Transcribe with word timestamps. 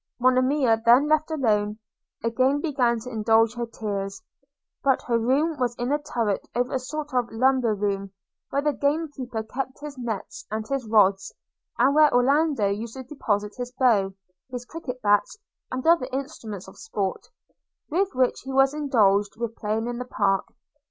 Monimia, 0.19 0.81
then 0.83 1.07
left 1.07 1.29
alone, 1.29 1.77
again 2.23 2.59
began 2.59 2.99
to 3.01 3.09
indulge 3.11 3.53
her 3.53 3.67
tears; 3.67 4.19
but 4.83 5.03
her 5.03 5.19
room 5.19 5.59
was 5.59 5.75
in 5.75 5.91
a 5.91 5.99
turret 6.01 6.47
over 6.55 6.73
a 6.73 6.79
sort 6.79 7.13
of 7.13 7.31
lumber 7.31 7.75
room, 7.75 8.09
where 8.49 8.63
the 8.63 8.73
gamekeeper 8.73 9.43
kept 9.43 9.79
his 9.79 9.99
nets 9.99 10.43
and 10.49 10.67
his 10.67 10.87
rods, 10.87 11.31
and 11.77 11.93
where 11.93 12.11
Orlando 12.11 12.67
used 12.67 12.95
to 12.95 13.03
deposit 13.03 13.53
his 13.57 13.71
bow, 13.73 14.15
his 14.49 14.65
cricket 14.65 15.03
bats 15.03 15.37
and 15.71 15.85
other 15.85 16.07
instruments 16.11 16.67
of 16.67 16.79
sport, 16.79 17.27
with 17.91 18.15
which 18.15 18.39
he 18.43 18.51
was 18.51 18.73
indulged 18.73 19.37
with 19.37 19.55
playing 19.55 19.85
in 19.85 19.99
the 19.99 20.05
park. 20.05 20.51